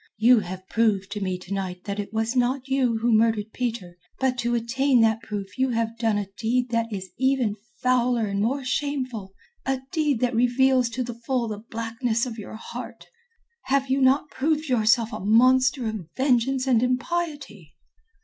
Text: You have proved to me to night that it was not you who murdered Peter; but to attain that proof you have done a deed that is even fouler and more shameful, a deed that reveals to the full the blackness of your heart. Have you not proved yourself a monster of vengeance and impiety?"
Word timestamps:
You 0.17 0.39
have 0.39 0.67
proved 0.67 1.11
to 1.11 1.21
me 1.21 1.37
to 1.37 1.53
night 1.53 1.83
that 1.83 1.99
it 1.99 2.11
was 2.11 2.35
not 2.35 2.67
you 2.67 2.97
who 2.97 3.13
murdered 3.13 3.53
Peter; 3.53 3.99
but 4.19 4.35
to 4.39 4.55
attain 4.55 5.01
that 5.01 5.21
proof 5.21 5.59
you 5.59 5.69
have 5.69 5.95
done 5.99 6.17
a 6.17 6.25
deed 6.39 6.69
that 6.71 6.91
is 6.91 7.11
even 7.19 7.55
fouler 7.83 8.25
and 8.25 8.41
more 8.41 8.65
shameful, 8.65 9.35
a 9.63 9.81
deed 9.91 10.19
that 10.21 10.33
reveals 10.33 10.89
to 10.89 11.03
the 11.03 11.13
full 11.13 11.47
the 11.47 11.59
blackness 11.59 12.25
of 12.25 12.39
your 12.39 12.55
heart. 12.55 13.05
Have 13.65 13.91
you 13.91 14.01
not 14.01 14.31
proved 14.31 14.69
yourself 14.69 15.13
a 15.13 15.19
monster 15.19 15.85
of 15.87 16.09
vengeance 16.17 16.65
and 16.65 16.81
impiety?" 16.81 17.75